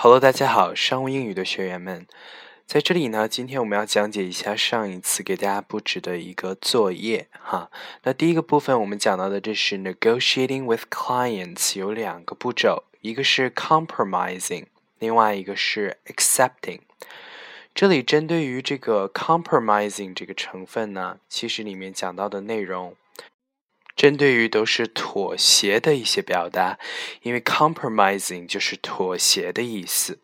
[0.00, 2.06] Hello，大家好，商务英语的学员们，
[2.64, 7.68] 在这里呢，今天我们要讲解一下上一次给大家布置的一个作业哈。
[8.04, 14.66] 那第一个部分我们讲到的这是 negotiating with clients，有两个步骤，一个是 compromising，
[15.00, 16.78] 另外一个是 accepting。
[17.74, 22.94] 这里针对于这个 compromising 这个成分呢，其实里面讲到的内容。
[23.97, 26.79] 针对于都是妥协的一些表达，
[27.21, 30.19] 因为 compromising 就是妥协的意思。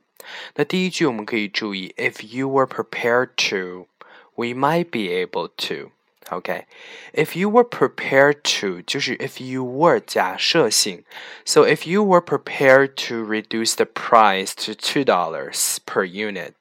[0.56, 3.88] 那第一句我们可以注意，If you were prepared to,
[4.36, 5.92] we might be able to.
[6.32, 6.66] OK,
[7.11, 11.04] if you were prepared to 就是 if you were 假设性，
[11.43, 16.54] so if you were prepared to reduce the price to two dollars per unit，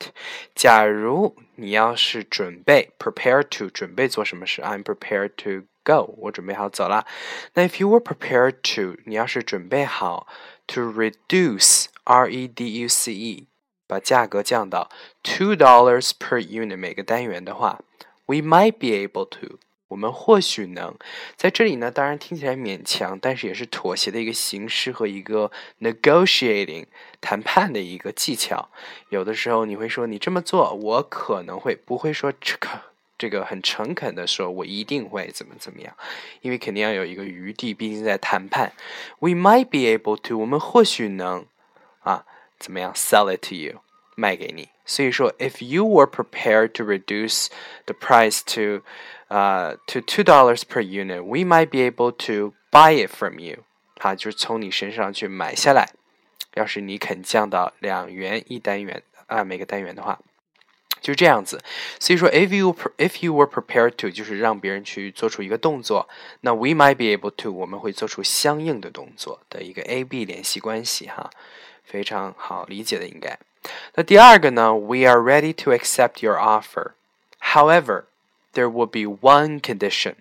[0.55, 7.05] 假如你要是准备 prepared to 准备做什么事，I'm prepared to go，我准备好走了。
[7.53, 10.27] 那 if you were prepared to，你要是准备好
[10.67, 13.47] to reduce r e d u c e，
[13.87, 14.89] 把价格降到
[15.21, 17.79] two dollars per unit 每个单元的话。
[18.25, 19.59] We might be able to，
[19.90, 20.95] 我们或许能
[21.35, 21.91] 在这里呢。
[21.91, 26.85] 当然听起来勉强，但是也是妥协的一个形式和一个 negotiating
[27.20, 28.70] 谈判的一个技巧。
[29.09, 32.70] 有的时候你会说你这么做，我可能会不会说这个
[33.23, 35.96] 这个很诚恳的说，我一定会怎么怎么样，
[36.40, 38.73] 因为肯定要有一个余地，毕竟在谈判。
[39.18, 41.46] We might be able to，我们或许能
[42.01, 42.24] 啊
[42.59, 43.80] 怎么样 sell it to you。
[44.16, 44.71] 卖给你。
[44.84, 47.46] 所以说，if you were prepared to reduce
[47.84, 48.82] the price to,
[49.29, 53.59] uh, to two dollars per unit, we might be able to buy it from you。
[54.01, 55.90] 哈，就是从你身上去买下来。
[56.54, 60.18] 要是你肯降到两元一单元啊，每个单元的话，
[61.04, 61.62] 就这样子。
[61.99, 66.07] 所以说，if you if you were prepared to，就是让别人去做出一个动作，
[66.41, 71.29] 那 we might be able to，我们会做出相应的动作的一个 A B 联系关系哈，
[71.84, 73.38] 非常好理解的应该。
[73.96, 76.94] 那第二个呢？We are ready to accept your offer.
[77.53, 78.06] However,
[78.53, 80.16] there will be one condition，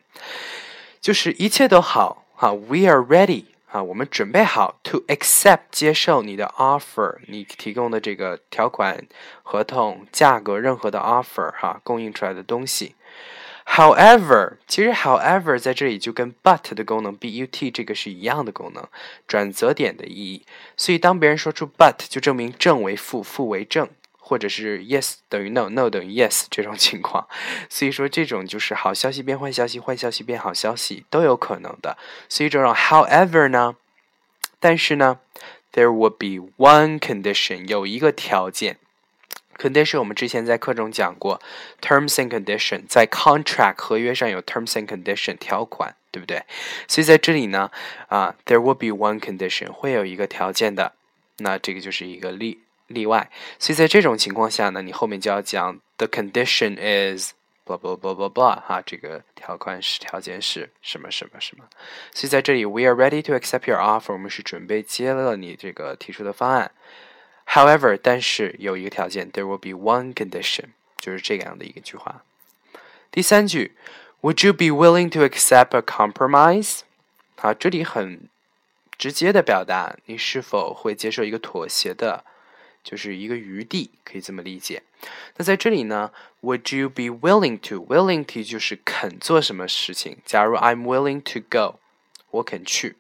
[1.01, 2.53] 就是一切都好哈。
[2.53, 9.07] We are ready 啊，我们准备好 to accept 接受你的 offer，你提供的这个条款、
[9.43, 12.95] 合同、价格，任何的 offer 哈，供应出来的东西。
[13.65, 18.87] However，其实 however 在这里就跟 but 的功能 but 这个是一样的功能，
[19.27, 20.45] 转折点的意义。
[20.77, 23.89] 所以当别人说出 but，就证明正为负，负为正，
[24.25, 27.29] 或者是 yes 等于 no，no 等于 yes 这种情况。
[27.69, 31.99] 所以说这种就是好消息变坏消息，坏消息变好消息都有可能的。
[32.29, 33.75] 所以这种 however 呢，
[34.61, 35.19] 但是呢
[35.73, 38.79] ，there will be one condition，有一个条件。
[39.59, 41.41] condition 我们之前在课中讲过
[41.81, 46.43] ，terms and condition 在 contract 合约上有 terms and condition 条款，对不对？
[46.89, 47.71] 所以在这里呢，
[48.09, 50.95] 啊，there will be one condition 会有一个条件的，
[51.39, 52.62] 那这个就是一个例
[52.93, 53.31] 例外。
[53.59, 57.33] 所以在这种情况下呢，你后面就要讲 the condition is
[57.65, 61.65] blah blah blah blah blah 哈，这个条款是条件是什么什么什么。
[62.13, 66.73] 所以在这里，we are ready to accept your offer，我们是准备接了你这个提出的方案。
[67.47, 70.67] However，但是有一个条件，There will be one condition，
[70.99, 72.25] 就是这样的一个句话。
[73.11, 73.77] 第三句
[74.23, 76.81] ，Would you be willing to accept a compromise？
[77.37, 78.29] 好，这里很
[78.97, 82.25] 直接的表达你是否会接受一个妥协的，
[82.84, 84.84] 就是一个余地，可以这么理解。
[85.36, 90.18] 那在这里呢，Would you be willing to？Willing to 就是肯做什么事情。
[90.26, 91.80] 假如 I'm willing to go，
[92.32, 92.96] 我肯去。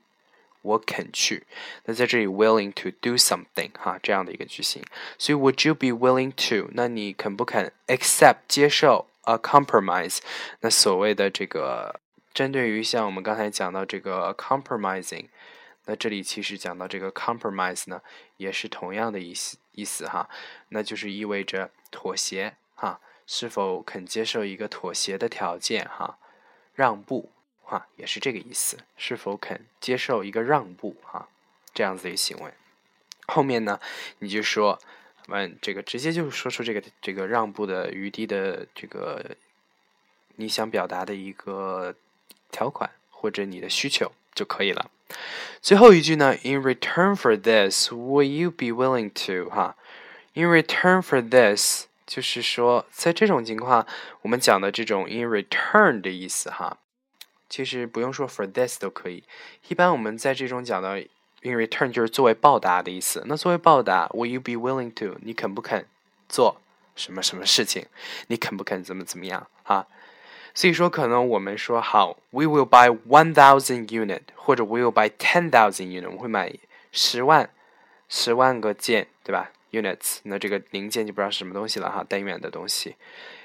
[0.63, 1.43] 我肯去。
[1.85, 4.83] 那在这里，willing to do something 哈，这样的一个句型。
[5.17, 6.69] 所以，Would you be willing to？
[6.73, 10.17] 那你肯不肯 accept 接受 a compromise？
[10.59, 12.01] 那所谓的这个，
[12.33, 15.27] 针对于像我们刚才讲到这个 compromising，
[15.84, 18.02] 那这里其实讲到这个 compromise 呢，
[18.36, 20.28] 也是同样的意思意思哈。
[20.68, 26.18] 那就是意味着妥协哈，是否肯接受一个妥协的条件哈，
[26.74, 27.30] 让步。
[27.64, 31.28] 哈，也是这个意思，是否肯接受一个让步哈，
[31.72, 32.52] 这样子的一个行为。
[33.28, 33.80] 后面呢，
[34.18, 34.78] 你就说，
[35.28, 39.36] 问这个直接就说出这个这个让步的余地的这个
[40.36, 41.94] 你想表达的一个
[42.50, 44.90] 条款或者你的需求就可以了。
[45.60, 49.76] 最后一句呢，In return for this, will you be willing to 哈
[50.34, 53.86] ？In return for this，就是说在这种情况，
[54.22, 56.78] 我们讲的这种 in return 的意思哈。
[57.48, 59.24] 其实不用说 for this 都可以。
[59.68, 61.06] 一般我们在这种讲到 in
[61.42, 63.22] return 就是作为报答的意思。
[63.26, 65.18] 那作为报答，Will you be willing to？
[65.20, 65.86] 你肯不肯
[66.28, 66.60] 做
[66.96, 67.86] 什么什么事情？
[68.28, 69.86] 你肯不肯怎么怎么样啊？
[70.54, 76.52] 所以说，可能我们说好，We will buy one thousand unit，或者 We will buy ten thousand unit，我会买
[76.92, 77.50] 十万
[78.08, 82.96] 十万个件，对吧？units，那这个零件就不知道是什么东西了哈，单元的东西。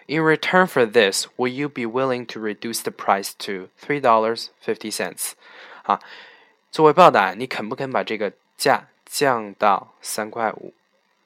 [0.08, 4.48] In return for this, will you be willing to reduce the price to three dollars
[4.66, 5.32] fifty cents？
[5.84, 6.02] 啊，
[6.72, 10.74] 作为报答，你肯不肯把这个价降到三块五？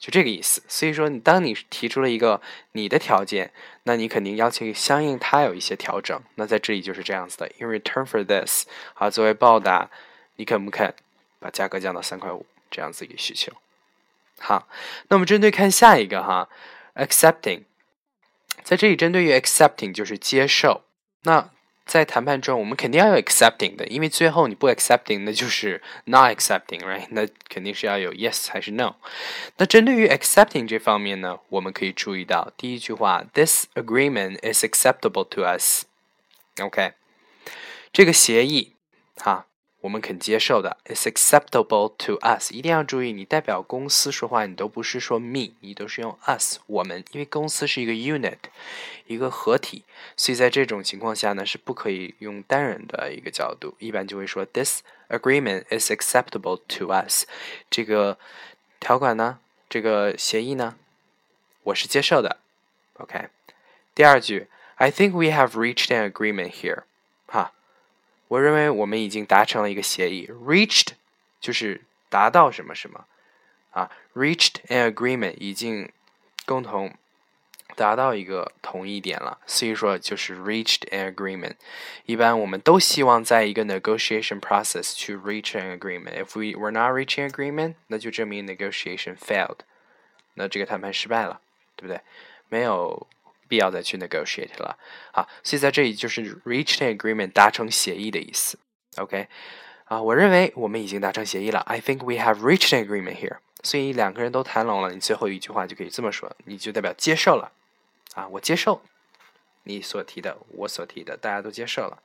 [0.01, 0.63] 就这个意思。
[0.67, 3.53] 所以说，你当你提出了一个你的条件，
[3.83, 6.19] 那你肯定要求相应他有一些调整。
[6.35, 7.49] 那在这里就是这样子的。
[7.59, 8.65] In return for this，
[8.95, 9.91] 啊，作为报答，
[10.37, 10.93] 你肯不肯
[11.39, 12.47] 把价格降到三块五？
[12.71, 13.51] 这样子一个需求。
[14.39, 14.67] 好，
[15.09, 16.49] 那我们针对看下一个哈
[16.95, 17.65] ，accepting，
[18.63, 20.83] 在这里针对于 accepting 就是接受。
[21.23, 21.51] 那
[21.85, 27.07] 在谈判中，我们肯定要有 accepting 的，因为最后你不 accepting，那就是 not accepting，right？
[27.09, 28.95] 那肯定是要有 yes 还是 no。
[29.57, 35.83] 那针对于 accepting 这方面呢，我们可以注意到第一句话，this agreement is acceptable to us。
[36.61, 36.93] OK，
[37.91, 38.73] 这个协议，
[39.17, 39.47] 哈。
[39.81, 42.51] 我们肯接受的，is acceptable to us。
[42.51, 48.37] 一定要注意，你代表公司说话，你都不是说 me，你都是用 us 我们，因为公司是一个 unit，
[49.07, 49.83] 一个合体，
[50.15, 57.25] 所以在这种情况下呢，是不可以用单人的一个角度，一般就会说 this agreement is acceptable to us。
[57.71, 58.19] 这个
[58.79, 60.75] 条款呢，这个协议呢，
[61.63, 62.37] 我是接受的。
[62.99, 63.29] OK，
[63.95, 66.83] 第二句，I think we have reached an agreement here。
[67.25, 67.53] 哈。
[68.31, 70.93] 我认为我们已经达成了一个协议，reached
[71.41, 73.05] 就是达到什么什么
[73.71, 75.91] 啊，reached an agreement 已经
[76.45, 76.95] 共同
[77.75, 81.55] 达到一个同意点了，所以说就是 reached an agreement。
[82.05, 86.23] 一般我们都希望在一个 negotiation process 去 reach an agreement。
[86.23, 89.57] If we were not reaching agreement，那就证明 negotiation failed，
[90.35, 91.41] 那这个谈判失败了，
[91.75, 91.99] 对不对？
[92.47, 93.07] 没有。
[93.51, 94.77] 必要再去 negotiate 了
[95.11, 98.57] 啊，所以在这里就是 reach an agreement 达成协议的意思。
[98.95, 99.27] OK
[99.83, 101.59] 啊，我认为我们已经达成协议了。
[101.59, 103.39] I think we have reached an agreement here。
[103.61, 107.51] 所以两个人都谈拢了，你最后一句话就可以这么说，你就代表接受了
[108.13, 108.81] 啊，我接受
[109.63, 111.99] 你所提的，我所提的，大家都接受了。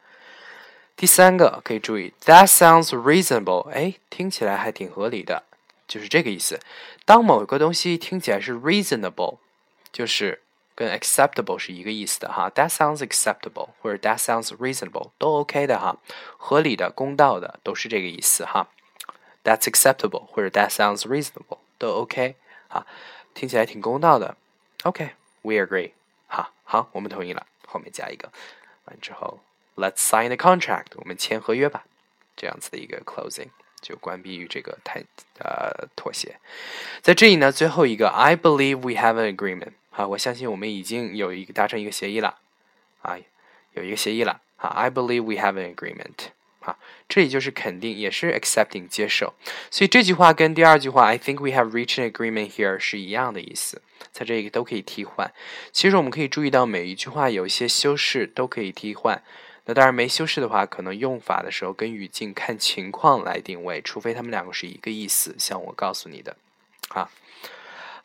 [0.96, 3.70] 第三个可以注意，That sounds reasonable。
[3.70, 5.44] 哎，听起来还挺合理的，
[5.86, 6.58] 就是这个意思。
[7.04, 9.38] 当某个东西听起来是 reasonable，
[9.92, 10.42] 就是。
[10.75, 15.97] 跟 acceptable 是一个意思的哈，That sounds acceptable 或者 That sounds reasonable 都 OK 的哈，
[16.37, 18.67] 合理的、公道的都是这个意思哈。
[19.43, 22.35] That's acceptable 或者 That sounds reasonable 都 OK
[22.69, 22.85] 哈，
[23.33, 24.37] 听起来挺公道的。
[24.83, 25.91] OK，we agree
[26.27, 27.45] 哈，好，我们同意了。
[27.67, 28.31] 后面加一个，
[28.85, 29.39] 完之后，
[29.75, 31.85] Let's sign the contract，我们签合约吧。
[32.35, 33.49] 这样子的一个 closing
[33.81, 35.03] 就关闭于这个谈
[35.39, 36.39] 呃妥协。
[37.01, 39.73] 在这里呢，最后一个，I believe we have an agreement。
[39.96, 42.36] 啊，我相信我们已经有一个达成一个协议了，
[43.00, 43.16] 啊，
[43.72, 44.42] 有一个协议了。
[44.56, 46.28] 啊，I believe we have an agreement。
[46.60, 46.78] 啊，
[47.08, 49.34] 这里就是肯定，也是 accepting 接受。
[49.70, 53.82] 所以这句话跟第二句话 I think we have reached an agreement here 是一样的意思，
[54.12, 55.32] 在这里都可以替换。
[55.72, 59.22] 其实我们可以注意到每一句话有一些修饰都可以替换。
[59.66, 66.36] 那当然没修饰的话，可能用法的时候跟语境看情况来定位，除非他们两个是一个意思，像我告诉你的，
[66.88, 67.10] 啊。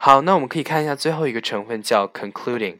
[0.03, 2.80] 好，那我们可以看一下最后一个成分叫 concluding。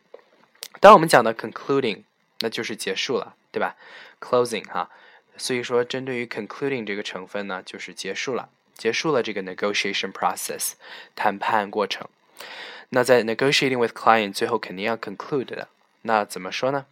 [0.80, 2.02] 当我们讲到 concluding，
[2.40, 3.76] 那就是结束了，对吧
[4.20, 4.90] ？closing 哈，
[5.38, 10.72] 所以说针对于 concluding 这个成分呢，就是结束了，结束了这个 negotiation process
[11.16, 12.08] 谈判过程。
[12.90, 15.68] 那在 negotiating with client 最后肯定要 conclude 的，
[16.02, 16.88] 那怎么说呢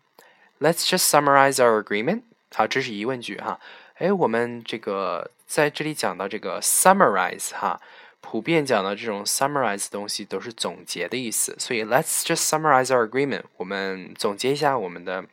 [0.59, 2.21] ？Let's just summarize our agreement。
[2.53, 3.59] 好，这是疑问句哈。
[3.95, 7.81] 哎，我们这个在这里讲到这个 summarize 哈。
[8.21, 13.43] 普遍讲的这种 summarize 东西都是总结的意思，所以 let's just summarize our agreement。
[13.57, 15.25] 我们总结一下我们的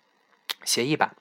[0.65, 1.15] 协议吧。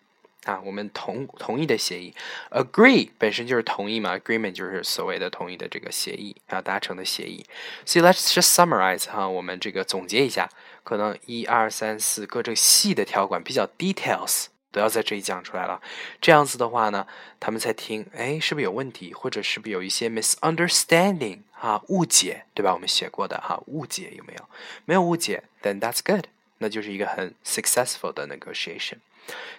[0.45, 2.13] 啊，我们同同意的协议
[2.51, 7.43] ，agree 本身就是同意嘛，agreement 就是所谓的同意的这个协议，啊达成的协议。
[7.83, 10.47] 所以 let's just summarize 哈，我们这个总结一下，
[10.83, 14.45] 可能一二三四各这个细的条款比较 details。
[14.75, 15.81] 都要在这里讲出来了，
[16.19, 17.07] 这样子的话呢，
[17.39, 22.73] 他们才听，哎，是不是有问题，或者是不是有一些 misunderstanding 啊，误解，对吧？
[22.73, 24.49] 我们写过的哈，误解有没有？
[24.83, 26.25] 没有误解，then that's good，
[26.57, 28.97] 那就是一个很 successful 的 negotiation。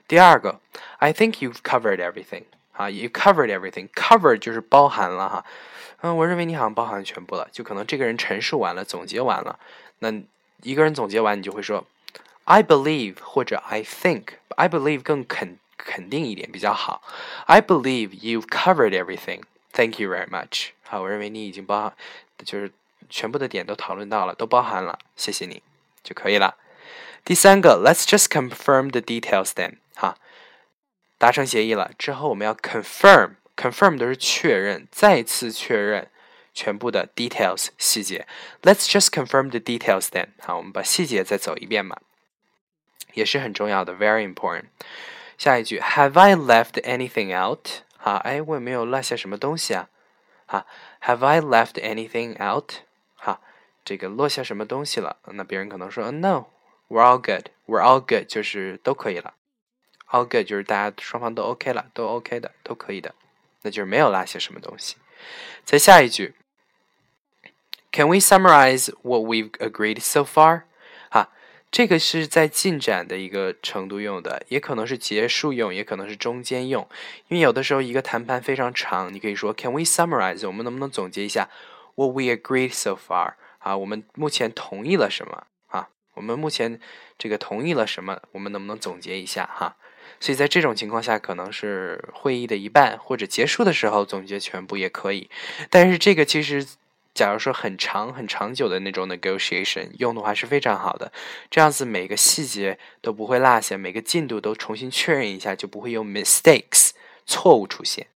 [0.06, 0.60] 第二个
[0.98, 2.42] ，I think you've covered everything，
[2.72, 5.46] 啊，you covered everything，cover 就是包含了哈，
[6.02, 9.58] 嗯，我认为你好像包含全部了，就可能这个人陈述完了，总结完了，
[10.00, 10.12] 那
[10.60, 11.86] 一个人总结完，你就会说。
[12.46, 17.02] I believe 或者 I think，I believe 更肯肯定一点比较好。
[17.46, 19.42] I believe you've covered everything.
[19.72, 20.70] Thank you very much.
[20.82, 21.92] 好，我认为你已经包含，
[22.44, 22.72] 就是
[23.10, 25.62] 全部的点都讨论到了，都包含了，谢谢你
[26.02, 26.56] 就可以了。
[27.24, 29.76] 第三个，Let's just confirm the details then.
[29.94, 30.16] 哈，
[31.18, 36.10] 达成协议了之后，我们要 confirm，confirm 都是确认，再次确认。
[36.54, 38.26] 全部的 details 细节。
[38.62, 40.28] Let's just confirm the details then。
[40.38, 41.98] 好，我们把细节再走一遍嘛，
[43.15, 44.65] 也是很重要的，very important。
[45.37, 47.67] 下一句，Have I left anything out？
[47.97, 49.89] 好，哎，我有没有落下什么东西啊？
[50.45, 50.65] 好，
[51.01, 52.73] Have I left anything out？
[53.15, 53.41] 好，
[53.83, 55.17] 这个落下什么东西了？
[55.25, 59.33] 那别人可能说，No，we're all good，we're all good，就是都可以了。
[60.09, 63.15] All good 就是大家双方都 OK 了，都 OK 的，都可以的，
[63.61, 64.97] 那就是没有落下什么东西。
[65.63, 66.35] 再下一句，
[67.91, 70.63] Can we summarize what we've agreed so far？
[71.76, 76.88] 这个是在进展的一个程度用的，也可能是结束用，也可能是中间用。
[77.28, 80.46] 因为有的时候一个谈判非常长，你可以说 Can we summarize？
[80.46, 81.50] 我们能不能总结一下
[81.94, 83.34] What we agreed so far？
[83.58, 85.48] 啊，我们目前同意了什么？
[85.66, 86.80] 啊，我们目前
[87.18, 88.22] 这个同意了什么？
[88.32, 89.44] 我们能不能总结一下？
[89.44, 89.76] 哈。
[90.18, 95.28] 所以在这种情况下，可能是会议的一半或者结束的时候总结全部也可以。
[95.68, 96.66] 但是这个其实，
[97.16, 101.10] 假如说很长很长久的那种 negotiation 用的话是非常好的。
[101.50, 106.90] 这样子每个细节都不会落下，每个进度都重新确认一下，就不会有 mistakes
[107.24, 108.08] 错误出现，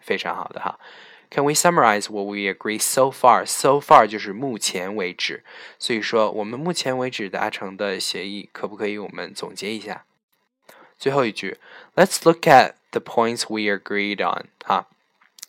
[0.00, 0.80] 非常好的哈。
[1.28, 3.44] Can we summarize what we agree so far?
[3.44, 5.44] So far 就是目前为止。
[5.78, 10.04] 所以说我们目前为止达成的协议，可不可以我们总结一下？
[10.96, 11.58] 最后一句
[11.94, 14.46] ，Let's look at the points we agreed on。
[14.64, 14.86] 哈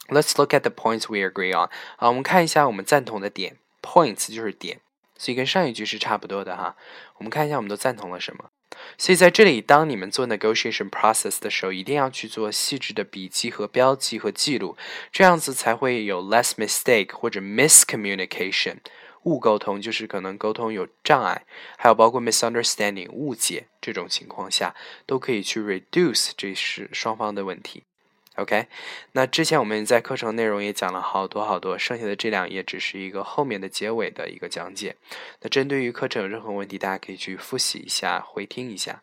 [0.07, 1.69] ，Let's look at the points we agree on。
[1.97, 4.79] 啊，我们看一下我们赞同的点，points 就是点，
[5.17, 6.75] 所以跟上一句是差不多的哈。
[7.17, 8.49] 我们看一下我们都赞同了什么。
[8.97, 14.77] 所以在这里，当你们做 negotiation process 的时候，一定要去做细致的笔记和标记和记录，
[15.11, 18.77] 这样子才会有 less mistake 或者 miscommunication。
[19.23, 21.43] 误沟通就是可能沟通有障碍，
[21.77, 27.83] 还有包括 misunderstanding 误解这种情况下，都可以去 reduce 这是双方的问题。
[28.37, 28.67] OK，
[29.13, 34.95] 那之前我们在课程内容也讲了好多好多，剩下的这两页只是一个后面的结尾的一个讲解。
[35.41, 39.01] 那针对于课程有任何问题，大家可以去复习一下，回听一下。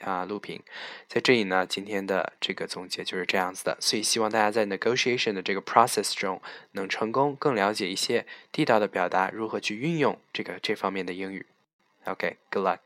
[0.00, 0.62] 啊，录屏，
[1.08, 6.40] 在这里呢，今天的这个总结就是这样子的，所以希望大家在 negotiation 的这个 process 中
[6.72, 11.46] 能成功，更了解一些地道的表达，如何去运用这个这方面的英语。
[12.04, 12.78] OK，good luck。